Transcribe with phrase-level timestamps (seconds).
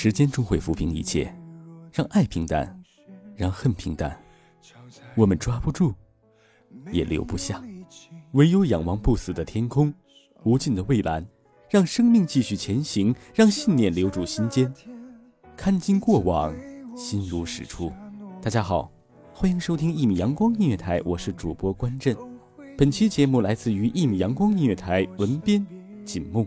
[0.00, 1.34] 时间终会抚平一切，
[1.92, 2.72] 让爱平淡，
[3.34, 4.16] 让恨平淡。
[5.16, 5.92] 我们抓不住，
[6.92, 7.60] 也留不下，
[8.30, 9.92] 唯有仰望不死的天空，
[10.44, 11.26] 无尽的蔚蓝，
[11.68, 14.72] 让生命继续前行，让信念留住心间。
[15.56, 16.54] 看尽过往，
[16.96, 17.92] 心如始出。
[18.40, 18.92] 大家好，
[19.34, 22.16] 欢迎收听一米阳光音乐台，我是主播关震。
[22.76, 25.66] 本期节目来自于一米阳光音乐台文编
[26.04, 26.46] 锦梦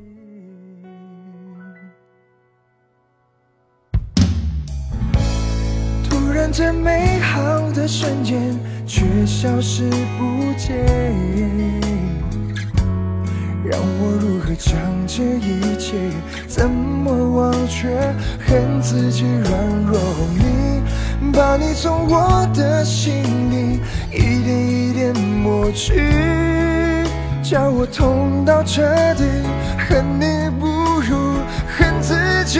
[6.48, 6.52] 木。
[6.52, 8.38] 这美好的瞬间
[8.86, 10.86] 却消失不见，
[13.64, 15.98] 让我如何将这一切
[16.48, 17.88] 怎么忘却？
[18.46, 19.52] 恨自己软
[19.86, 19.98] 弱，
[20.38, 23.80] 你把你从我的心里
[24.12, 26.12] 一点一点抹去，
[27.42, 28.82] 叫我痛到彻
[29.16, 29.24] 底，
[29.88, 30.68] 恨你不
[31.00, 31.38] 如
[31.78, 32.60] 恨自己。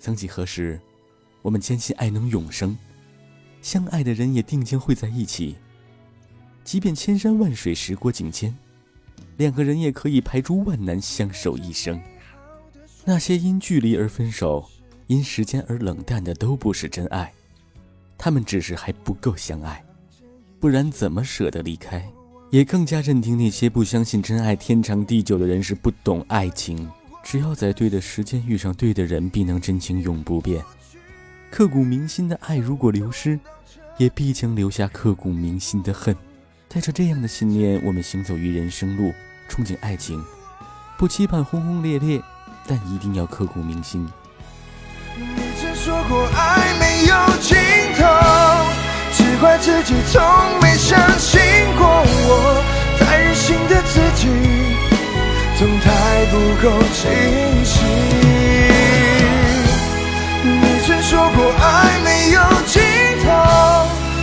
[0.00, 0.80] 曾几何时，
[1.42, 2.76] 我们坚信爱能永生，
[3.60, 5.56] 相爱的人也定将会在一起。
[6.64, 8.56] 即便千山万水，时过境迁，
[9.36, 12.00] 两个人也可以排除万难，相守一生。
[13.04, 14.66] 那些因距离而分手，
[15.06, 17.30] 因时间而冷淡的，都不是真爱，
[18.16, 19.84] 他们只是还不够相爱。
[20.58, 22.10] 不然怎么舍得离开？
[22.50, 26.90] 也更加认定那些不相信真爱天长地久的人是不懂爱情。
[27.30, 30.60] 只要在对的时间遇上对的人，必能真情永不变。
[31.48, 33.38] 刻骨铭心的爱如果流失，
[33.98, 36.12] 也必将留下刻骨铭心的恨。
[36.66, 39.12] 带着这样的信念，我们行走于人生路，
[39.48, 40.20] 憧憬爱情，
[40.98, 42.20] 不期盼轰轰烈烈，
[42.66, 44.04] 但一定要刻骨铭心。
[45.16, 45.24] 你
[45.62, 47.56] 曾说过爱没有尽
[47.94, 48.02] 头，
[49.12, 50.20] 只怪自己从
[50.60, 51.40] 没相信
[51.78, 52.64] 过我，
[52.98, 54.26] 太任性的自己。
[55.56, 55.92] 总太
[56.30, 57.10] 不够清
[57.64, 57.80] 晰。
[60.42, 62.80] 你曾说过爱没有尽
[63.24, 63.26] 头，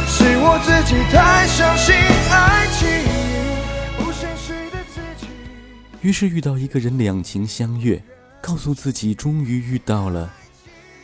[0.08, 1.94] 是我自己太相信
[2.32, 2.88] 爱情，
[3.98, 5.28] 不现实的自己。
[6.02, 8.02] 于是遇到一个人，两情相悦，
[8.42, 10.34] 告诉自己终于遇到了，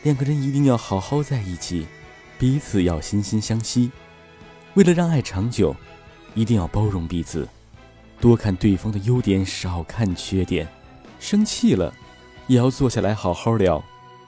[0.04, 1.86] 两个人一定要好好在一起，
[2.38, 3.90] 彼此要心心相惜。
[4.72, 5.76] 为了让爱长久，
[6.34, 7.46] 一定要包容彼此。
[8.20, 10.66] 多看对方的优点，少看缺点。
[11.24, 11.90] 生气了，
[12.48, 13.82] 也要坐下来好好聊，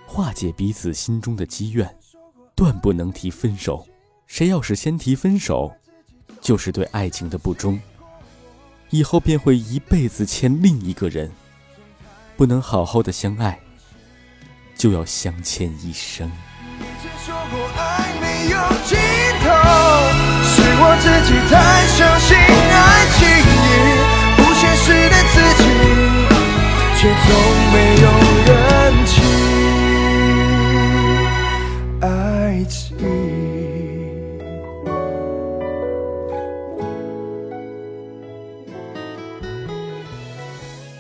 [0.07, 1.95] 化解彼此心中的积怨。
[2.55, 3.87] 断不能提分手，
[4.27, 5.71] 谁要是先提分手，
[6.41, 7.79] 就是对爱情的不忠。
[8.89, 11.31] 以后便会一辈子欠另一个人。
[12.35, 13.61] 不能好好的相爱，
[14.75, 16.33] 就要相欠一生。
[17.23, 18.97] 说过爱没有尽
[19.45, 19.51] 头，
[20.49, 23.26] 是我自己太相信爱情。
[27.15, 27.35] 从
[27.73, 28.07] 没有
[28.47, 29.23] 人去
[32.01, 32.97] 爱情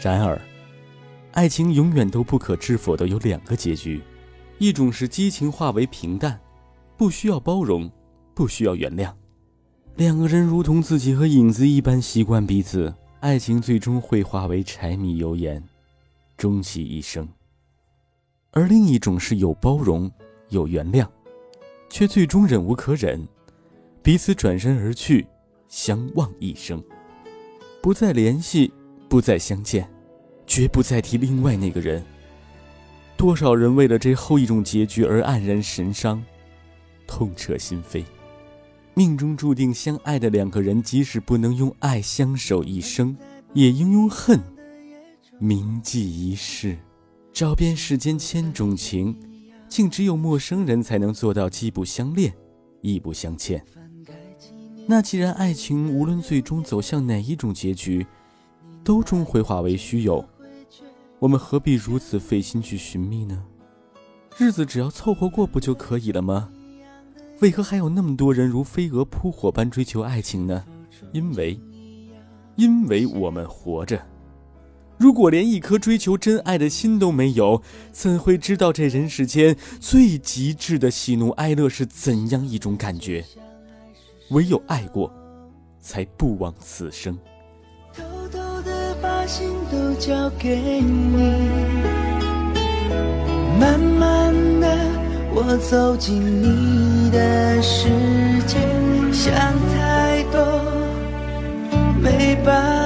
[0.00, 0.40] 然而
[1.32, 4.00] 爱情永远都不可知否的有两个结局
[4.58, 6.38] 一种是激情化为平淡
[6.96, 7.90] 不需要包容
[8.34, 9.12] 不需要原谅。
[9.96, 15.62] 两个人如同自己和影子一般习惯彼此爱情最终会化为柴米油盐
[16.36, 17.26] 终其一生；
[18.50, 20.10] 而另一种是有包容，
[20.50, 21.08] 有原谅，
[21.88, 23.26] 却最终忍无可忍，
[24.02, 25.26] 彼此转身而去，
[25.68, 26.82] 相忘一生，
[27.82, 28.72] 不再联系，
[29.08, 29.90] 不再相见。
[30.46, 32.04] 绝不再提另外那个人。
[33.16, 36.22] 多少人为了这后一种结局而黯然神伤，
[37.04, 38.04] 痛彻心扉。
[38.94, 43.16] 命中注定相爱的两个人，即使不能用爱相守一生，
[43.54, 44.40] 也应用恨
[45.38, 46.76] 铭记一世。
[47.32, 49.14] 找遍世间千种情，
[49.68, 52.32] 竟只有陌生人才能做到既不相恋，
[52.80, 53.62] 亦不相欠。
[54.86, 58.06] 那既然爱情无论最终走向哪一种结局，
[58.82, 60.24] 都终会化为虚有。
[61.18, 63.44] 我们何必如此费心去寻觅呢？
[64.38, 66.48] 日子只要凑合过不就可以了吗？
[67.40, 70.64] 为何还有那么多人如飞蛾扑火般追求爱情呢？
[71.12, 71.60] 因为，
[72.54, 74.00] 因为我们活着。
[74.98, 77.62] 如果连一颗追求真爱的心都没有，
[77.92, 83.24] 怎会知道这人世间最极致的喜怒哀乐是怎样一种感觉？
[84.30, 85.12] 唯有爱过，
[85.80, 87.18] 才不枉此生。
[87.94, 88.02] 偷
[88.32, 91.16] 偷的把心都交给你，
[93.60, 94.76] 慢慢的
[95.32, 97.88] 我走进你的世
[98.46, 98.58] 界，
[99.12, 99.32] 想
[99.70, 100.40] 太多
[102.00, 102.85] 没把握，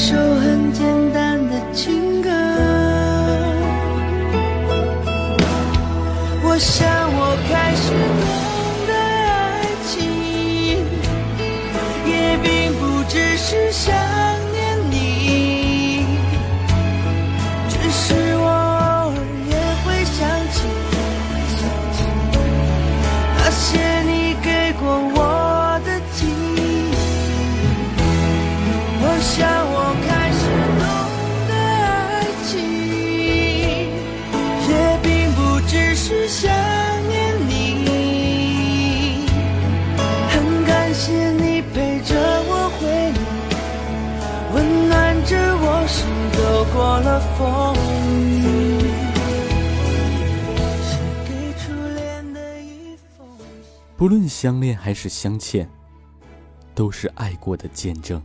[0.00, 0.82] 一首很简
[1.12, 2.30] 单的情歌。
[6.42, 8.32] 我想我开始懂
[8.88, 8.90] 得
[9.28, 9.92] 爱情
[12.06, 12.12] 也
[12.42, 12.48] 并
[12.80, 12.80] 不
[13.10, 13.92] 只是想
[14.52, 14.58] 念
[14.90, 14.94] 你
[17.68, 19.14] 只是我偶尔
[19.50, 19.54] 也
[19.84, 20.18] 会想
[20.50, 20.56] 起
[23.36, 23.68] 那些
[24.10, 24.10] 你
[24.42, 24.82] 给过
[25.14, 26.24] 我的记
[26.56, 26.58] 忆。
[29.02, 29.59] 我想
[53.96, 55.68] 不论相恋还是相欠，
[56.74, 58.20] 都是爱过的见证。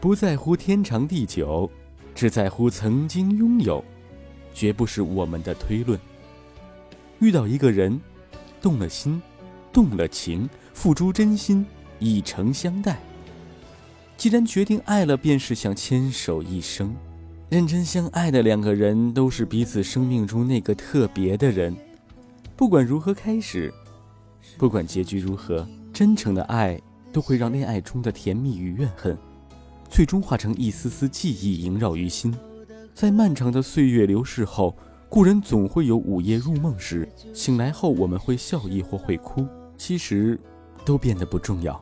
[0.00, 1.70] 不在乎天长地久，
[2.16, 3.84] 只在乎曾经拥有，
[4.52, 5.96] 绝不是我们的推论。
[7.20, 8.00] 遇到一个人，
[8.60, 9.22] 动了心，
[9.72, 11.64] 动了情，付出真心，
[12.00, 12.98] 以诚相待。
[14.16, 16.92] 既然决定爱了，便是想牵手一生。
[17.52, 21.76] 认真相爱的两个人，都是彼此生命中那个特别的人。
[22.56, 23.70] 不管如何开始，
[24.56, 26.80] 不管结局如何，真诚的爱
[27.12, 29.14] 都会让恋爱中的甜蜜与怨恨，
[29.90, 32.34] 最终化成一丝丝记忆萦绕于心。
[32.94, 34.74] 在漫长的岁月流逝后，
[35.10, 39.46] 故人总会有午夜入梦时，醒来后我们会笑意或会哭，
[39.76, 40.40] 其实
[40.86, 41.78] 都变得不重要。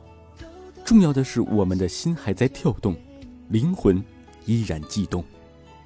[0.83, 2.93] 重要的是我们的心还在跳动，
[3.47, 4.03] 灵魂
[4.45, 5.23] 依然悸动。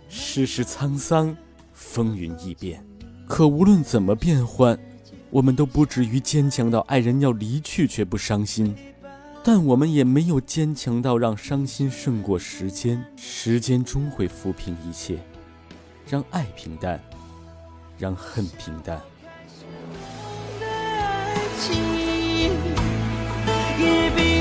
[0.08, 1.36] 世事沧桑，
[1.74, 2.84] 风云易变，
[3.28, 4.80] 可无论怎么变幻，
[5.30, 8.76] 我们都不至于坚强到爱人要离去却不伤心，
[9.44, 13.04] 但我们也没有坚强到让伤心胜过时间。
[13.16, 15.18] 时间终会抚平一切，
[16.08, 17.02] 让爱平淡，
[17.98, 19.02] 让恨平淡。
[23.78, 24.35] 也并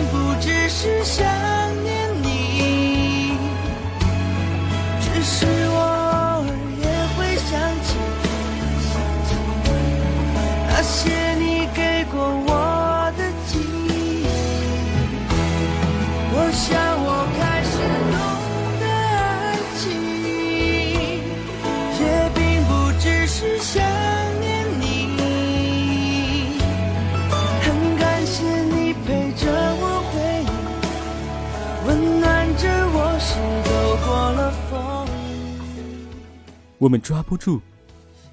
[36.85, 37.62] 我们抓不住，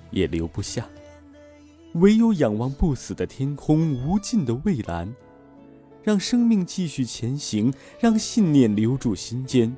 [0.10, 0.86] 也留不下，
[1.94, 5.10] 唯有仰望不死的天空，无尽的蔚蓝，
[6.04, 9.74] 让生命继续前行，让信念留住心间，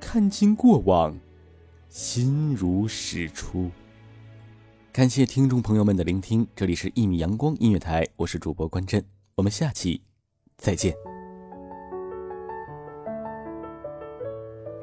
[0.00, 1.14] 看尽过往，
[1.90, 3.70] 心如始初。
[4.90, 10.00] 感谢听众朋友们的聆听，这里是《一米阳光音乐台》，我是主播关真，我们下期
[10.56, 11.13] 再见。